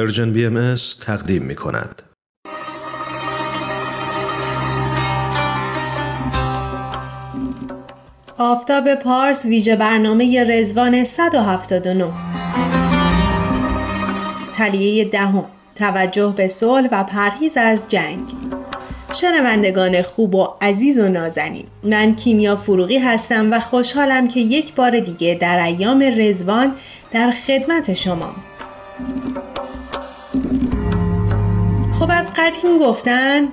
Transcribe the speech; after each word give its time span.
Persian 0.00 0.32
BM 0.32 0.74
تقدیم 1.06 1.42
می 1.42 1.54
کند. 1.54 2.02
آفتاب 8.38 8.94
پارس 8.94 9.44
ویژه 9.44 9.76
برنامه 9.76 10.44
رضوان 10.44 11.04
179 11.04 12.12
طلیعه 14.52 15.04
دهم 15.04 15.44
توجه 15.74 16.34
به 16.36 16.48
صلح 16.48 16.88
و 16.92 17.04
پرهیز 17.04 17.52
از 17.56 17.88
جنگ. 17.88 18.28
شنوندگان 19.14 20.02
خوب 20.02 20.34
و 20.34 20.48
عزیز 20.60 20.98
و 20.98 21.08
نازنین 21.08 21.66
من 21.82 22.14
کیمیا 22.14 22.56
فروغی 22.56 22.98
هستم 22.98 23.52
و 23.52 23.60
خوشحالم 23.60 24.28
که 24.28 24.40
یک 24.40 24.74
بار 24.74 25.00
دیگه 25.00 25.38
در 25.40 25.64
ایام 25.64 26.04
رضوان 26.16 26.74
در 27.12 27.30
خدمت 27.30 27.94
شما. 27.94 28.34
خب 32.00 32.10
از 32.10 32.32
قدیم 32.36 32.78
گفتن 32.78 33.48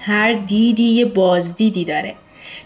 هر 0.00 0.32
دیدی 0.32 0.82
یه 0.82 1.04
بازدیدی 1.04 1.84
داره. 1.84 2.14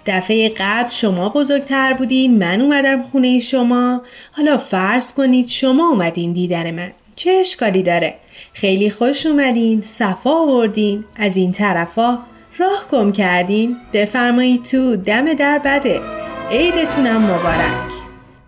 دفعه 0.06 0.48
قبل 0.48 0.88
شما 0.88 1.28
بزرگتر 1.28 1.92
بودین 1.92 2.38
من 2.38 2.60
اومدم 2.60 3.02
خونه 3.02 3.38
شما. 3.38 4.02
حالا 4.32 4.58
فرض 4.58 5.12
کنید 5.12 5.48
شما 5.48 5.88
اومدین 5.88 6.32
دیدن 6.32 6.70
من. 6.70 6.92
چه 7.16 7.30
اشکالی 7.30 7.82
داره؟ 7.82 8.14
خیلی 8.52 8.90
خوش 8.90 9.26
اومدین 9.26 9.82
صفا 9.82 10.30
آوردین 10.30 11.04
از 11.16 11.36
این 11.36 11.52
طرفا 11.52 12.18
راه 12.58 12.86
گم 12.90 13.12
کردین. 13.12 13.77
بفرمایید 13.92 14.62
تو 14.62 14.96
دم 14.96 15.34
در 15.34 15.58
بده. 15.58 16.00
عیدتونم 16.50 17.22
مبارک. 17.22 17.97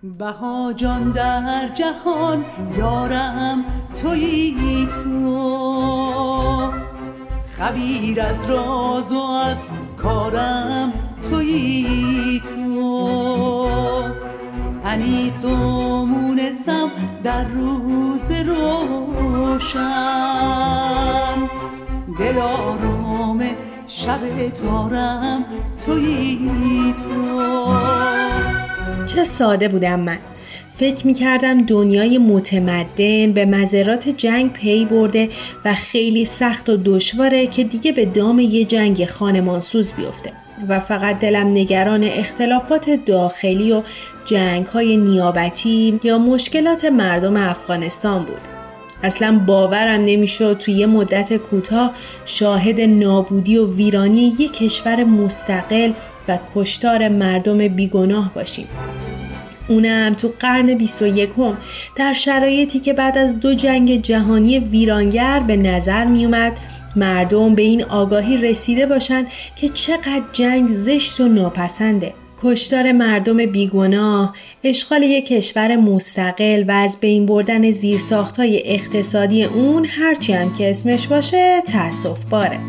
بها 0.03 0.73
جان 0.73 1.11
در 1.11 1.67
جهان 1.73 2.45
یارم 2.77 3.65
تویی 4.01 4.87
تو. 5.03 6.71
خبیر 7.57 8.21
از 8.21 8.49
راز 8.49 9.11
و 9.11 9.19
از 9.19 9.57
کارم 9.97 10.93
تویی 11.29 12.41
تو. 12.55 13.69
انیس 14.85 15.45
و 15.45 16.05
مونسم 16.05 16.91
در 17.23 17.43
روز 17.43 18.31
روشن. 18.45 19.81
دل 22.19 22.37
آرام 22.37 23.43
شب 23.87 24.49
تارم 24.49 25.45
تویی 25.85 26.93
تو. 26.93 28.10
چه 29.15 29.23
ساده 29.23 29.67
بودم 29.67 29.99
من 29.99 30.17
فکر 30.73 31.07
می 31.07 31.13
کردم 31.13 31.65
دنیای 31.65 32.17
متمدن 32.17 33.31
به 33.31 33.45
مذرات 33.45 34.09
جنگ 34.09 34.53
پی 34.53 34.85
برده 34.85 35.29
و 35.65 35.73
خیلی 35.73 36.25
سخت 36.25 36.69
و 36.69 36.77
دشواره 36.85 37.47
که 37.47 37.63
دیگه 37.63 37.91
به 37.91 38.05
دام 38.05 38.39
یه 38.39 38.65
جنگ 38.65 39.05
خانمانسوز 39.05 39.93
بیفته 39.93 40.31
و 40.69 40.79
فقط 40.79 41.19
دلم 41.19 41.47
نگران 41.47 42.03
اختلافات 42.03 42.89
داخلی 43.05 43.71
و 43.71 43.81
جنگ 44.25 44.65
های 44.65 44.97
نیابتی 44.97 45.99
یا 46.03 46.17
مشکلات 46.17 46.85
مردم 46.85 47.37
افغانستان 47.37 48.25
بود. 48.25 48.41
اصلا 49.03 49.41
باورم 49.47 50.01
نمی‌شد 50.01 50.57
توی 50.59 50.73
یه 50.73 50.85
مدت 50.85 51.37
کوتاه 51.37 51.93
شاهد 52.25 52.81
نابودی 52.81 53.57
و 53.57 53.75
ویرانی 53.75 54.33
یک 54.39 54.53
کشور 54.53 55.03
مستقل 55.03 55.91
و 56.27 56.37
کشتار 56.55 57.09
مردم 57.09 57.67
بیگناه 57.67 58.31
باشیم. 58.35 58.67
اونم 59.71 60.13
تو 60.13 60.33
قرن 60.39 60.73
21 60.73 61.29
هم 61.37 61.57
در 61.95 62.13
شرایطی 62.13 62.79
که 62.79 62.93
بعد 62.93 63.17
از 63.17 63.39
دو 63.39 63.53
جنگ 63.53 64.01
جهانی 64.01 64.59
ویرانگر 64.59 65.39
به 65.39 65.55
نظر 65.55 66.05
می 66.05 66.25
اومد 66.25 66.59
مردم 66.95 67.55
به 67.55 67.61
این 67.61 67.83
آگاهی 67.83 68.37
رسیده 68.37 68.85
باشند 68.85 69.27
که 69.55 69.69
چقدر 69.69 70.23
جنگ 70.33 70.69
زشت 70.69 71.19
و 71.19 71.27
ناپسنده. 71.27 72.13
کشتار 72.43 72.91
مردم 72.91 73.45
بیگناه، 73.45 74.35
اشغال 74.63 75.03
یک 75.03 75.25
کشور 75.25 75.75
مستقل 75.75 76.63
و 76.67 76.71
از 76.71 76.99
بین 76.99 77.25
بردن 77.25 77.71
زیرساختهای 77.71 78.61
اقتصادی 78.65 79.43
اون 79.43 79.85
هرچی 79.85 80.33
هم 80.33 80.51
که 80.51 80.69
اسمش 80.69 81.07
باشه 81.07 81.61
تأصف 81.61 82.25
باره. 82.25 82.59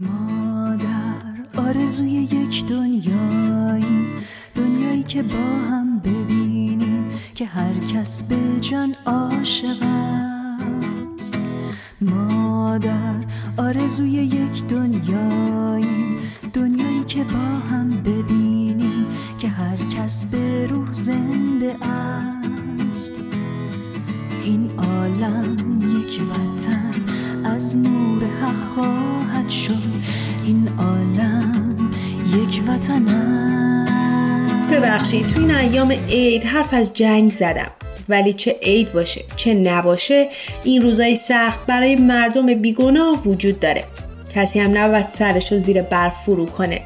ما 0.00 0.76
در 0.76 1.60
آرزوی 1.60 2.10
یک 2.10 2.66
دنیایی 2.66 4.06
دنیایی 4.56 5.02
که 5.02 5.22
با 5.22 5.38
هم 5.70 5.98
ببینیم 5.98 6.19
که 7.40 7.46
هر 7.46 7.72
کس 7.72 8.22
به 8.22 8.60
جان 8.60 8.94
عاشق 9.06 9.76
است. 11.14 11.34
ما 12.00 12.78
در 12.78 13.14
آرزوی 13.56 14.10
یک 14.10 14.66
دنیایی. 14.66 16.18
دنیایی 16.52 17.04
که 17.04 17.24
با 17.24 17.68
هم 17.70 17.88
ببینیم 17.88 19.06
که 19.38 19.48
هر 19.48 19.76
کس 19.76 20.26
به 20.26 20.66
روح 20.66 20.92
زنده 20.92 21.86
است. 21.86 23.12
این 24.44 24.70
عالم 24.78 25.56
یک 26.00 26.22
وطن 26.22 26.94
از 27.44 27.78
نور 27.78 28.24
حق 28.24 28.56
خواهد 28.56 29.50
شد. 29.50 29.92
این 30.44 30.68
عالم 30.78 31.90
یک 32.34 32.62
وطن 32.68 33.08
است. 33.08 33.69
ببخشید 34.70 35.26
تو 35.26 35.40
این 35.40 35.50
ایام 35.50 35.92
عید 35.92 36.44
حرف 36.44 36.74
از 36.74 36.94
جنگ 36.94 37.30
زدم. 37.30 37.70
ولی 38.08 38.32
چه 38.32 38.56
عید 38.62 38.92
باشه 38.92 39.20
چه 39.36 39.54
نباشه 39.54 40.28
این 40.64 40.82
روزای 40.82 41.16
سخت 41.16 41.66
برای 41.66 41.96
مردم 41.96 42.54
بیگناه 42.54 43.22
وجود 43.22 43.60
داره. 43.60 43.84
کسی 44.34 44.60
هم 44.60 44.78
نباید 44.78 45.08
سرش 45.08 45.52
رو 45.52 45.58
زیر 45.58 45.82
برف 45.82 46.24
فرو 46.24 46.46
کنه. 46.46 46.80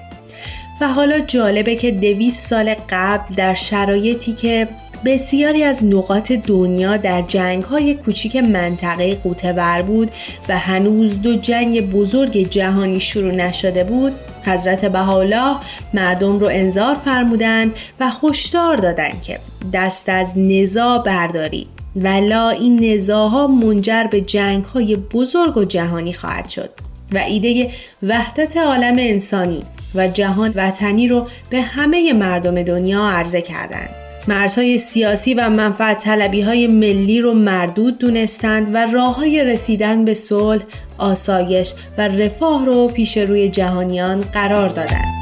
و 0.80 0.88
حالا 0.88 1.20
جالبه 1.20 1.76
که 1.76 1.90
دویست 1.90 2.46
سال 2.46 2.74
قبل 2.90 3.34
در 3.34 3.54
شرایطی 3.54 4.32
که 4.32 4.68
بسیاری 5.04 5.62
از 5.62 5.84
نقاط 5.84 6.32
دنیا 6.32 6.96
در 6.96 7.22
جنگ 7.22 7.62
های 7.62 7.94
کوچیک 7.94 8.36
منطقه 8.36 9.14
قوتور 9.14 9.82
بود 9.82 10.10
و 10.48 10.58
هنوز 10.58 11.22
دو 11.22 11.36
جنگ 11.36 11.90
بزرگ 11.90 12.50
جهانی 12.50 13.00
شروع 13.00 13.32
نشده 13.34 13.84
بود 13.84 14.12
حضرت 14.46 14.84
بهاءالله 14.84 15.56
مردم 15.94 16.38
رو 16.38 16.46
انذار 16.46 16.94
فرمودند 16.94 17.76
و 18.00 18.10
هشدار 18.22 18.76
دادند 18.76 19.22
که 19.22 19.38
دست 19.72 20.08
از 20.08 20.38
نزا 20.38 20.98
بردارید 20.98 21.68
ولا 21.96 22.50
این 22.50 22.94
نزاها 22.94 23.46
منجر 23.46 24.04
به 24.10 24.20
جنگ 24.20 24.64
های 24.64 24.96
بزرگ 24.96 25.56
و 25.56 25.64
جهانی 25.64 26.12
خواهد 26.12 26.48
شد 26.48 26.70
و 27.12 27.18
ایده 27.18 27.70
وحدت 28.02 28.56
عالم 28.56 28.96
انسانی 28.98 29.62
و 29.94 30.08
جهان 30.08 30.52
وطنی 30.56 31.08
رو 31.08 31.28
به 31.50 31.62
همه 31.62 32.12
مردم 32.12 32.62
دنیا 32.62 33.04
عرضه 33.04 33.42
کردند. 33.42 34.03
مرزهای 34.28 34.78
سیاسی 34.78 35.34
و 35.34 35.48
منفعت 35.48 36.04
طلبی 36.04 36.40
های 36.40 36.66
ملی 36.66 37.20
رو 37.20 37.34
مردود 37.34 37.98
دونستند 37.98 38.74
و 38.74 38.86
راه 38.92 39.16
های 39.16 39.44
رسیدن 39.44 40.04
به 40.04 40.14
صلح، 40.14 40.62
آسایش 40.98 41.72
و 41.98 42.08
رفاه 42.08 42.66
رو 42.66 42.88
پیش 42.88 43.18
روی 43.18 43.48
جهانیان 43.48 44.20
قرار 44.20 44.68
دادند. 44.68 45.14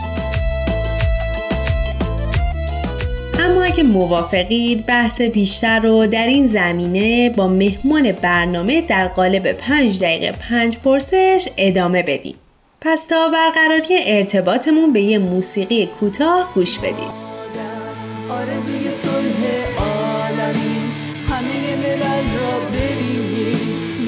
اما 3.41 3.63
اگه 3.63 3.83
موافقید 3.83 4.87
بحث 4.87 5.21
بیشتر 5.21 5.81
رو 5.81 6.07
در 6.07 6.27
این 6.27 6.47
زمینه 6.47 7.31
با 7.31 7.49
مهمان 7.49 8.13
برنامه 8.13 8.81
در 8.81 9.09
قالب 9.09 9.53
پنج 9.53 10.01
دقیقه 10.01 10.33
پنج 10.33 10.79
پرسش 10.79 11.49
ادامه 11.57 12.03
بدیم. 12.03 12.35
پس 12.81 13.07
تا 13.07 13.29
برقراری 13.29 13.99
ارتباطمون 14.07 14.93
به 14.93 15.01
یه 15.01 15.19
موسیقی 15.19 15.87
کوتاه 15.87 16.53
گوش 16.55 16.79
بدید. 16.79 17.32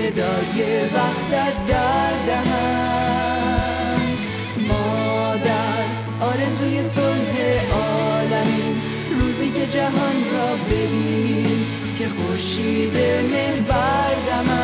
ندای 0.04 0.84
وحدت 0.84 1.66
در 1.68 2.12
دهن. 2.26 4.00
مادر 4.68 5.84
آرزوی 6.20 6.82
صلح 6.82 7.34
عالمی. 7.72 8.82
روزی 9.20 9.50
که 9.50 9.66
جهان 9.66 10.24
را 10.32 10.56
ببینیم 10.70 11.66
که 11.98 12.08
خورشید 12.08 12.96
مهر 13.32 13.60
بردمد 13.60 14.62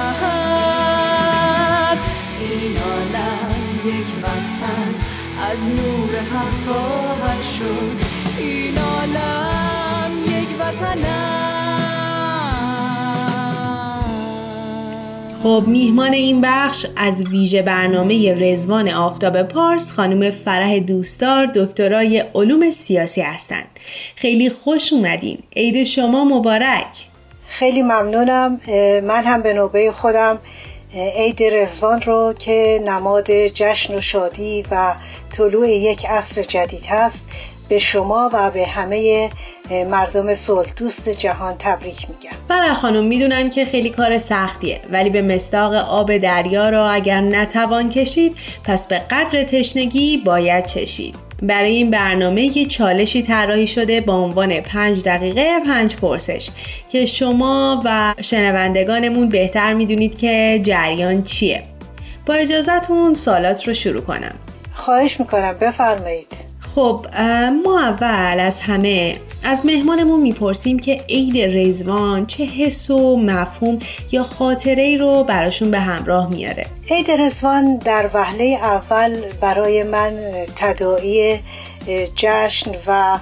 این 2.41 2.77
عالم 2.79 3.81
یک 3.85 4.07
وطن 4.23 4.95
از 5.51 5.71
نور 5.71 6.19
حق 6.19 6.65
خواهد 6.65 7.43
شد. 7.43 7.97
این 8.39 8.79
عالم 8.79 10.11
یک 10.27 10.49
وطن 10.61 11.05
خب 15.43 15.65
میهمان 15.67 16.13
این 16.13 16.41
بخش 16.41 16.87
از 16.97 17.27
ویژه 17.27 17.63
برنامه 17.63 18.35
رزوان 18.35 18.89
آفتاب 18.89 19.43
پارس 19.43 19.91
خانم 19.91 20.31
فرح 20.31 20.79
دوستار 20.79 21.47
دکترای 21.47 22.25
علوم 22.35 22.71
سیاسی 22.71 23.21
هستند. 23.21 23.67
خیلی 24.17 24.51
خوش 24.51 24.93
اومدین. 24.93 25.39
عید 25.57 25.85
شما 25.85 26.25
مبارک. 26.25 27.07
خیلی 27.49 27.83
ممنونم 27.83 28.61
من 29.05 29.25
هم 29.25 29.43
به 29.43 29.53
نوبه 29.53 29.93
خودم 29.93 30.39
عید 31.17 31.43
رزوان 31.43 32.03
رو 32.03 32.35
که 32.39 32.83
نماد 32.87 33.47
جشن 33.47 33.95
و 33.95 34.01
شادی 34.01 34.65
و 34.71 34.95
طلوع 35.33 35.69
یک 35.69 36.07
عصر 36.07 36.43
جدید 36.43 36.87
هست 36.87 37.27
به 37.71 37.79
شما 37.79 38.31
و 38.33 38.51
به 38.51 38.67
همه 38.67 39.31
مردم 39.71 40.35
صلح 40.35 40.73
دوست 40.77 41.09
جهان 41.09 41.55
تبریک 41.59 42.07
میگم. 42.09 42.37
برای 42.49 42.75
خانم 42.75 43.05
می‌دونم 43.05 43.51
که 43.51 43.65
خیلی 43.65 43.91
کار 43.91 44.19
سختیه 44.19 44.81
ولی 44.91 45.11
به 45.11 45.23
مستاق 45.23 45.75
آب 45.75 46.17
دریا 46.17 46.69
را 46.69 46.91
اگر 46.91 47.21
نتوان 47.21 47.89
کشید 47.89 48.37
پس 48.65 48.87
به 48.87 48.99
قدر 48.99 49.43
تشنگی 49.43 50.17
باید 50.17 50.67
چشید. 50.67 51.15
برای 51.43 51.71
این 51.71 51.91
برنامه 51.91 52.57
یه 52.57 52.67
چالشی 52.67 53.23
طراحی 53.23 53.67
شده 53.67 54.01
با 54.01 54.15
عنوان 54.15 54.61
پنج 54.61 55.03
دقیقه 55.05 55.61
پنج 55.67 55.97
پرسش. 55.97 56.51
که 56.89 57.07
شما 57.07 57.83
و 57.85 58.15
شنوندگانمون 58.21 59.29
بهتر 59.29 59.75
می‌دونید 59.75 60.19
که 60.19 60.61
جریان 60.63 61.23
چیه. 61.23 61.63
با 62.27 62.35
اجازتون 62.35 63.15
سالات 63.15 63.69
رو 63.69 63.75
شروع 63.75 64.03
کنم. 64.03 64.35
خواهش 64.75 65.21
می‌کنم 65.21 65.53
بفرمایید. 65.53 66.51
خب 66.75 67.07
ما 67.65 67.81
اول 67.81 68.41
از 68.41 68.61
همه 68.61 69.15
از 69.45 69.67
مهمانمون 69.67 70.21
می‌پرسیم 70.21 70.79
که 70.79 71.05
عید 71.09 71.37
ریزوان 71.37 72.27
چه 72.27 72.45
حس 72.45 72.91
و 72.91 73.17
مفهوم 73.17 73.79
یا 74.13 74.23
خاطره 74.23 74.83
ای 74.83 74.97
رو 74.97 75.25
براشون 75.25 75.71
به 75.71 75.79
همراه 75.81 76.29
میاره؟ 76.29 76.67
عید 76.91 77.11
رزوان 77.11 77.77
در 77.77 78.11
وهله 78.15 78.45
اول 78.45 79.17
برای 79.41 79.83
من 79.83 80.13
تداعی 80.57 81.41
جشن 82.17 82.71
و 82.87 83.19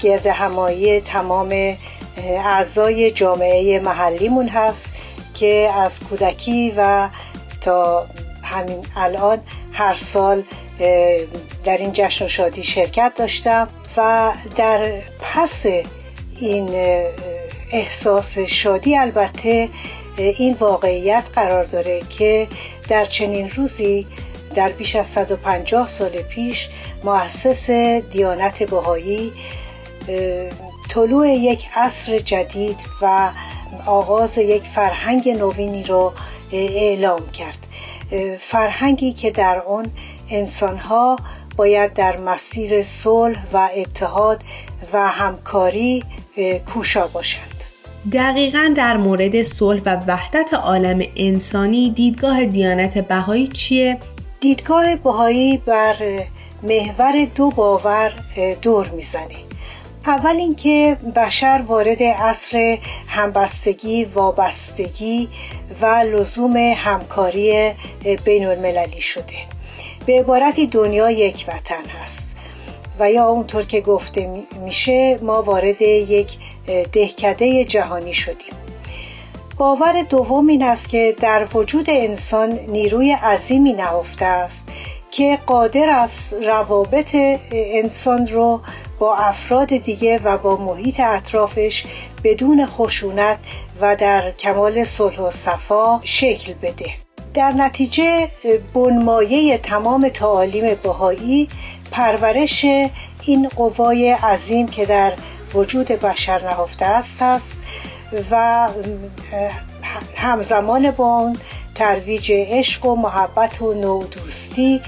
گرد 0.00 0.26
همایی 0.26 1.00
تمام 1.00 1.76
اعضای 2.16 3.10
جامعه 3.10 3.80
محلیمون 3.80 4.48
هست 4.48 4.92
که 5.34 5.70
از 5.74 6.00
کودکی 6.00 6.74
و 6.76 7.08
تا 7.60 8.06
همین 8.50 8.86
الان 8.96 9.38
هر 9.72 9.94
سال 9.94 10.42
در 11.64 11.76
این 11.78 11.90
جشن 11.92 12.24
و 12.24 12.28
شادی 12.28 12.62
شرکت 12.62 13.12
داشتم 13.16 13.68
و 13.96 14.32
در 14.56 14.92
پس 15.20 15.66
این 16.40 16.68
احساس 17.72 18.38
شادی 18.38 18.96
البته 18.96 19.68
این 20.16 20.56
واقعیت 20.60 21.30
قرار 21.34 21.64
داره 21.64 22.00
که 22.18 22.48
در 22.88 23.04
چنین 23.04 23.50
روزی 23.50 24.06
در 24.54 24.68
بیش 24.68 24.96
از 24.96 25.06
150 25.06 25.88
سال 25.88 26.10
پیش 26.10 26.68
مؤسس 27.04 27.70
دیانت 28.10 28.62
بهایی 28.62 29.32
طلوع 30.90 31.28
یک 31.28 31.66
عصر 31.74 32.18
جدید 32.18 32.76
و 33.02 33.30
آغاز 33.86 34.38
یک 34.38 34.62
فرهنگ 34.62 35.28
نوینی 35.28 35.82
رو 35.84 36.12
اعلام 36.52 37.30
کرد. 37.30 37.66
فرهنگی 38.40 39.12
که 39.12 39.30
در 39.30 39.62
آن 39.62 39.86
انسانها 40.30 41.16
باید 41.56 41.92
در 41.92 42.16
مسیر 42.16 42.82
صلح 42.82 43.42
و 43.52 43.68
اتحاد 43.76 44.44
و 44.92 45.08
همکاری 45.08 46.04
کوشا 46.66 47.06
باشند 47.06 47.64
دقیقا 48.12 48.74
در 48.76 48.96
مورد 48.96 49.42
صلح 49.42 49.82
و 49.86 49.96
وحدت 50.06 50.54
عالم 50.54 51.02
انسانی 51.16 51.90
دیدگاه 51.90 52.44
دیانت 52.44 52.98
بهایی 52.98 53.46
چیه؟ 53.46 53.98
دیدگاه 54.40 54.96
بهایی 54.96 55.56
بر 55.56 55.96
محور 56.62 57.24
دو 57.34 57.50
باور 57.50 58.12
دور 58.62 58.88
می‌زنه 58.88 59.36
اول 60.06 60.36
اینکه 60.36 60.96
بشر 61.16 61.62
وارد 61.66 62.02
عصر 62.02 62.78
همبستگی 63.06 64.04
وابستگی 64.04 65.28
و 65.80 65.86
لزوم 65.86 66.56
همکاری 66.56 67.72
بین 68.24 68.46
المللی 68.46 69.00
شده. 69.00 69.34
به 70.06 70.20
عبارتی 70.20 70.66
دنیا 70.66 71.10
یک 71.10 71.44
وطن 71.48 71.84
هست 72.02 72.36
و 72.98 73.10
یا 73.10 73.28
اونطور 73.28 73.62
که 73.62 73.80
گفته 73.80 74.44
میشه 74.64 75.16
ما 75.22 75.42
وارد 75.42 75.82
یک 75.82 76.38
دهکده 76.92 77.64
جهانی 77.64 78.14
شدیم. 78.14 78.54
باور 79.58 80.02
دوم 80.02 80.46
این 80.46 80.62
است 80.62 80.88
که 80.88 81.16
در 81.20 81.46
وجود 81.54 81.90
انسان 81.90 82.52
نیروی 82.52 83.12
عظیمی 83.12 83.72
نهفته 83.72 84.24
است 84.24 84.68
که 85.10 85.38
قادر 85.46 85.90
است 85.90 86.32
روابط 86.32 87.16
انسان 87.52 88.26
رو 88.26 88.60
با 89.00 89.16
افراد 89.16 89.76
دیگه 89.76 90.20
و 90.24 90.38
با 90.38 90.56
محیط 90.56 91.00
اطرافش 91.00 91.84
بدون 92.24 92.66
خشونت 92.66 93.38
و 93.80 93.96
در 93.96 94.30
کمال 94.30 94.84
صلح 94.84 95.20
و 95.20 95.30
صفا 95.30 96.00
شکل 96.04 96.54
بده. 96.62 96.90
در 97.34 97.52
نتیجه 97.52 98.30
بنمایه 98.74 99.58
تمام 99.58 100.08
تعالیم 100.08 100.74
بهایی 100.82 101.48
پرورش 101.90 102.64
این 103.24 103.48
قوای 103.48 104.10
عظیم 104.10 104.66
که 104.66 104.86
در 104.86 105.12
وجود 105.54 105.86
بشر 105.86 106.42
نهفته 106.42 106.84
است 106.84 107.22
است 107.22 107.56
و 108.30 108.68
همزمان 110.16 110.90
با 110.90 111.04
اون 111.04 111.36
ترویج 111.74 112.32
عشق 112.32 112.86
و 112.86 112.96
محبت 112.96 113.62
و 113.62 113.74
نودوستی 113.74 114.80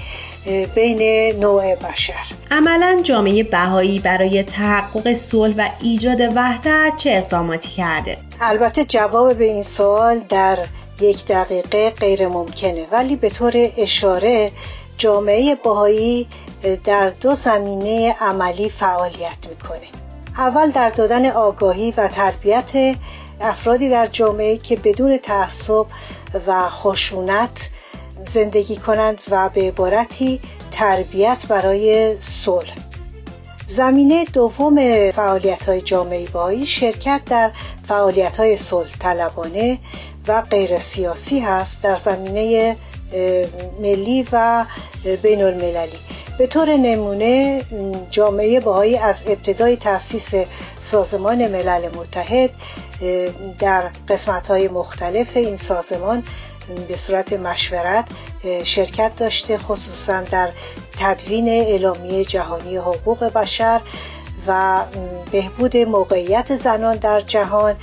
بین 0.75 1.31
نوع 1.39 1.75
بشر 1.75 2.25
عملا 2.51 2.99
جامعه 3.03 3.43
بهایی 3.43 3.99
برای 3.99 4.43
تحقق 4.43 5.13
صلح 5.13 5.55
و 5.57 5.69
ایجاد 5.81 6.21
وحدت 6.35 6.93
چه 6.97 7.11
اقداماتی 7.11 7.69
کرده؟ 7.69 8.17
البته 8.41 8.85
جواب 8.85 9.37
به 9.37 9.45
این 9.45 9.63
سوال 9.63 10.19
در 10.19 10.59
یک 11.01 11.25
دقیقه 11.25 11.89
غیر 11.89 12.27
ممکنه 12.27 12.87
ولی 12.91 13.15
به 13.15 13.29
طور 13.29 13.53
اشاره 13.77 14.51
جامعه 14.97 15.55
باهایی 15.55 16.27
در 16.83 17.09
دو 17.09 17.35
زمینه 17.35 18.15
عملی 18.19 18.69
فعالیت 18.69 19.47
می‌کنه 19.49 19.87
اول 20.37 20.71
در 20.71 20.89
دادن 20.89 21.25
آگاهی 21.25 21.93
و 21.97 22.07
تربیت 22.07 22.95
افرادی 23.41 23.89
در 23.89 24.07
جامعه 24.07 24.57
که 24.57 24.75
بدون 24.75 25.17
تعصب 25.17 25.85
و 26.47 26.69
خشونت 26.69 27.69
زندگی 28.29 28.75
کنند 28.75 29.21
و 29.29 29.49
به 29.49 29.61
عبارتی 29.61 30.39
تربیت 30.71 31.45
برای 31.47 32.15
صلح. 32.19 32.75
زمینه 33.67 34.25
دوم 34.25 34.75
فعالیت 35.11 35.69
های 35.69 35.81
جامعه 35.81 36.25
باهایی 36.29 36.65
شرکت 36.65 37.21
در 37.25 37.51
فعالیت 37.87 38.37
های 38.37 38.57
صلح 38.57 38.97
طلبانه 38.99 39.79
و 40.27 40.41
غیر 40.41 40.79
سیاسی 40.79 41.39
هست 41.39 41.83
در 41.83 41.95
زمینه 41.95 42.75
ملی 43.81 44.27
و 44.31 44.65
بین 45.21 45.41
المللی 45.41 45.99
به 46.37 46.47
طور 46.47 46.77
نمونه 46.77 47.63
جامعه 48.09 48.59
باهایی 48.59 48.97
از 48.97 49.23
ابتدای 49.27 49.75
تأسیس 49.75 50.31
سازمان 50.79 51.47
ملل 51.47 51.89
متحد 51.97 52.49
در 53.59 53.91
قسمت 54.09 54.47
های 54.47 54.67
مختلف 54.67 55.37
این 55.37 55.55
سازمان 55.55 56.23
به 56.87 56.97
صورت 56.97 57.33
مشورت 57.33 58.05
شرکت 58.63 59.15
داشته 59.15 59.57
خصوصا 59.57 60.21
در 60.21 60.49
تدوین 60.99 61.49
اعلامیه 61.49 62.25
جهانی 62.25 62.77
حقوق 62.77 63.23
بشر 63.23 63.81
و 64.47 64.79
بهبود 65.31 65.77
موقعیت 65.77 66.55
زنان 66.55 66.95
در 66.95 67.21
جهان 67.21 67.75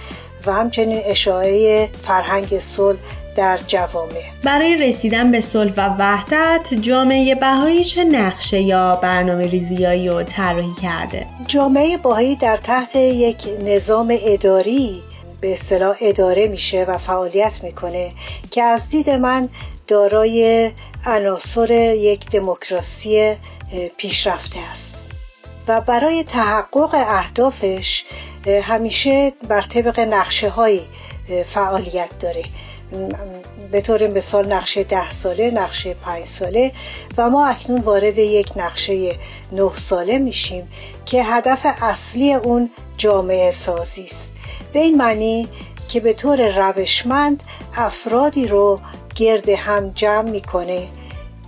و 0.46 0.52
همچنین 0.52 1.02
اشاعه 1.04 1.88
فرهنگ 2.02 2.58
صلح 2.58 2.99
در 3.37 3.58
جوامع. 3.66 4.22
برای 4.44 4.76
رسیدن 4.76 5.30
به 5.30 5.40
صلح 5.40 5.72
و 5.76 5.96
وحدت 5.99 6.75
جامعه 6.75 7.34
بهایی 7.34 7.84
چه 7.84 8.04
نقشه 8.04 8.60
یا 8.60 8.99
برنامه 9.02 9.46
ریزیایی 9.46 10.08
رو 10.08 10.22
طراحی 10.22 10.75
کرده؟ 10.82 11.26
جامعه 11.46 11.96
بهایی 11.96 12.37
در 12.37 12.56
تحت 12.56 12.96
یک 12.96 13.49
نظام 13.64 14.16
اداری 14.20 15.02
به 15.40 15.52
اصطلاح 15.52 15.97
اداره 16.00 16.49
میشه 16.49 16.85
و 16.85 16.99
فعالیت 16.99 17.64
می‌کنه 17.64 18.09
که 18.50 18.62
از 18.62 18.88
دید 18.88 19.11
من 19.11 19.49
دارای 19.87 20.70
عناصر 21.06 21.70
یک 21.94 22.30
دموکراسی 22.30 23.37
پیشرفته 23.97 24.61
است. 24.73 24.97
و 25.68 25.80
برای 25.80 26.25
تحقق 26.25 26.94
اهدافش 26.94 28.04
همیشه 28.62 29.32
بر 29.49 29.61
طبق 29.61 30.00
نقشه 30.00 30.49
های 30.49 30.80
فعالیت 31.47 32.18
داره. 32.20 32.44
به 33.73 33.80
طور 33.80 34.12
مثال 34.12 34.52
نقشه 34.52 34.85
ده 34.85 35.11
ساله 35.11 35.50
نقشه 35.50 35.94
پنج 35.94 36.25
ساله 36.25 36.73
و 37.16 37.30
ما 37.30 37.47
اکنون 37.47 37.80
وارد 37.80 38.18
یک 38.18 38.52
نقشه 38.56 39.16
نه 39.52 39.70
ساله 39.76 40.18
میشیم 40.18 40.68
که 41.06 41.25
هدف 41.25 41.66
اصلی 41.82 42.35
اون 42.35 42.70
جامعه 42.97 43.50
سازی 43.50 44.04
است. 44.04 44.35
به 44.72 44.80
این 44.80 44.96
معنی 44.96 45.48
که 45.88 46.00
به 46.00 46.12
طور 46.12 46.68
روشمند 46.70 47.42
افرادی 47.76 48.46
رو 48.46 48.78
گرد 49.14 49.48
هم 49.48 49.90
جمع 49.94 50.30
می‌کنه 50.30 50.88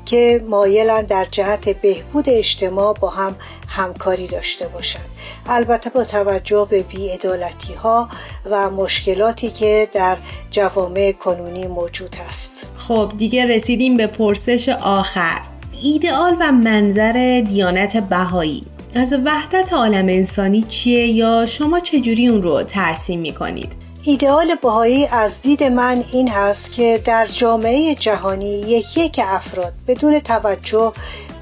که 0.05 0.45
مایلن 0.47 1.03
در 1.03 1.25
جهت 1.25 1.69
بهبود 1.69 2.29
اجتماع 2.29 2.95
با 3.01 3.09
هم 3.09 3.37
همکاری 3.69 4.27
داشته 4.27 4.69
باشند 4.69 5.05
البته 5.47 5.91
با 5.91 6.05
توجه 6.05 6.67
به 6.71 6.83
بیعدالتی 6.83 7.75
ها 7.75 8.09
و 8.51 8.71
مشکلاتی 8.71 9.51
که 9.51 9.89
در 9.93 10.17
جوامع 10.51 11.13
کنونی 11.13 11.67
موجود 11.67 12.17
است. 12.29 12.67
خب 12.77 13.13
دیگه 13.17 13.47
رسیدیم 13.47 13.97
به 13.97 14.07
پرسش 14.07 14.69
آخر. 14.69 15.41
ایدئال 15.83 16.37
و 16.41 16.53
منظر 16.53 17.43
دیانت 17.49 17.97
بهایی. 17.97 18.63
از 18.95 19.13
وحدت 19.25 19.73
عالم 19.73 20.07
انسانی 20.09 20.63
چیه 20.63 21.07
یا 21.07 21.47
شما 21.47 21.81
چجوری 21.81 22.27
اون 22.27 22.43
رو 22.43 22.63
ترسیم 22.63 23.21
می‌کنید؟ 23.21 23.73
ایدئال 24.03 24.55
بهایی 24.55 25.07
از 25.07 25.43
دید 25.43 25.63
من 25.63 26.05
این 26.13 26.29
هست 26.29 26.73
که 26.73 27.01
در 27.05 27.27
جامعه 27.27 27.95
جهانی 27.95 28.61
یک 28.61 28.97
یک 28.97 29.21
افراد 29.25 29.73
بدون 29.89 30.21
توجه 30.21 30.93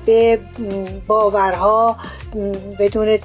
به 0.06 0.38
باورها 1.06 1.96
بدون 2.78 3.18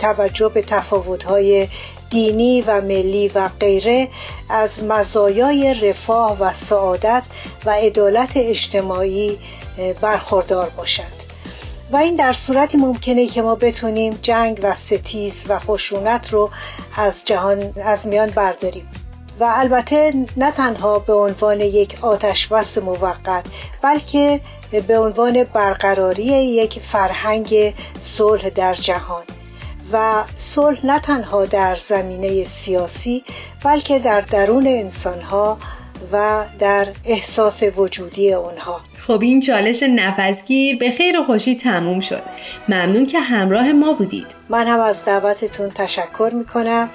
توجه 0.00 0.48
به 0.48 0.62
تفاوتهای 0.62 1.68
دینی 2.10 2.64
و 2.66 2.80
ملی 2.80 3.28
و 3.28 3.48
غیره 3.60 4.08
از 4.50 4.84
مزایای 4.84 5.74
رفاه 5.74 6.38
و 6.40 6.54
سعادت 6.54 7.22
و 7.64 7.70
عدالت 7.70 8.30
اجتماعی 8.36 9.38
برخوردار 10.00 10.70
باشند 10.76 11.17
و 11.92 11.96
این 11.96 12.16
در 12.16 12.32
صورتی 12.32 12.76
ممکنه 12.76 13.26
که 13.26 13.42
ما 13.42 13.54
بتونیم 13.54 14.18
جنگ 14.22 14.60
و 14.62 14.74
ستیز 14.74 15.44
و 15.48 15.58
خشونت 15.58 16.32
رو 16.32 16.50
از 16.96 17.24
جهان 17.24 17.72
از 17.84 18.06
میان 18.06 18.30
برداریم. 18.30 18.88
و 19.40 19.44
البته 19.48 20.12
نه 20.36 20.50
تنها 20.50 20.98
به 20.98 21.12
عنوان 21.12 21.60
یک 21.60 21.98
آتش 22.02 22.46
بس 22.46 22.78
موقت 22.78 23.46
بلکه 23.82 24.40
به 24.86 24.98
عنوان 24.98 25.44
برقراری 25.44 26.24
یک 26.24 26.80
فرهنگ 26.80 27.74
صلح 28.00 28.48
در 28.48 28.74
جهان. 28.74 29.24
و 29.92 30.24
صلح 30.36 30.86
نه 30.86 31.00
تنها 31.00 31.46
در 31.46 31.76
زمینه 31.76 32.44
سیاسی 32.44 33.24
بلکه 33.64 33.98
در 33.98 34.20
درون 34.20 34.66
انسانها 34.66 35.58
و 36.12 36.44
در 36.58 36.86
احساس 37.04 37.62
وجودی 37.76 38.32
اونها. 38.32 38.80
خب 39.06 39.22
این 39.22 39.40
چالش 39.40 39.82
نفسگیر 39.82 40.78
به 40.78 40.90
خیر 40.90 41.20
و 41.20 41.24
خوشی 41.24 41.56
تموم 41.56 42.00
شد. 42.00 42.22
ممنون 42.68 43.06
که 43.06 43.20
همراه 43.20 43.72
ما 43.72 43.92
بودید. 43.92 44.26
من 44.48 44.66
هم 44.66 44.80
از 44.80 45.04
دعوتتون 45.04 45.70
تشکر 45.70 46.30
می‌کنم 46.34 46.90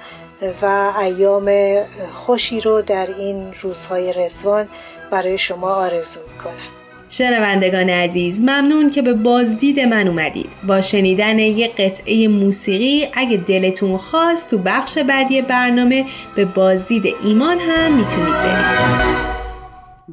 و 0.61 0.91
ایام 1.01 1.77
خوشی 2.25 2.61
رو 2.61 2.81
در 2.81 3.07
این 3.17 3.53
روزهای 3.61 4.13
رزوان 4.13 4.67
برای 5.11 5.37
شما 5.37 5.73
آرزو 5.73 6.19
می‌کنم. 6.31 6.82
شنوندگان 7.17 7.89
عزیز 7.89 8.41
ممنون 8.41 8.89
که 8.89 9.01
به 9.01 9.13
بازدید 9.13 9.79
من 9.79 10.07
اومدید. 10.07 10.49
با 10.67 10.81
شنیدن 10.81 11.39
یه 11.39 11.67
قطعه 11.67 12.27
موسیقی 12.27 13.07
اگه 13.13 13.37
دلتون 13.37 13.97
خواست 13.97 14.49
تو 14.49 14.57
بخش 14.57 14.97
بعدی 14.97 15.41
برنامه 15.41 16.05
به 16.35 16.45
بازدید 16.45 17.15
ایمان 17.23 17.57
هم 17.59 17.93
می‌تونید 17.93 18.33
برید. 18.33 19.23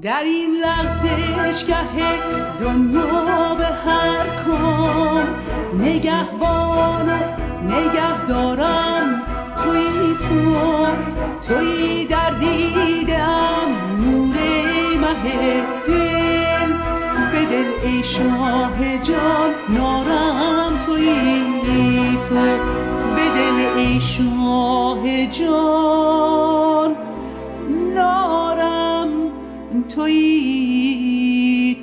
در 0.02 0.22
این 0.24 0.50
لحظه 0.56 1.10
دنیا 2.60 3.54
به 3.58 3.64
هر 3.64 4.26
کام 4.46 5.24
نگهبان 5.78 7.10
نگه 7.64 8.26
دارم 8.28 9.22
توی 9.56 10.16
تو 10.28 10.86
توی 11.48 12.04
در 12.04 12.30
دیدم 12.30 13.68
نور 14.00 14.36
مه 15.00 15.24
دل. 15.86 16.39
به 17.40 17.46
دل 17.46 17.88
ای 17.88 18.02
شاه 18.02 18.98
جان 19.02 19.50
نارم 19.68 20.78
توی 20.86 21.08
تو. 22.28 22.34
به 23.16 23.26
دل 23.34 23.78
ای 23.78 24.00
شاه 24.00 25.26
جان 25.26 26.96
نارم 27.94 29.08
توی 29.88 31.76